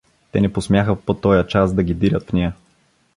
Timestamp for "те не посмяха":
0.31-0.95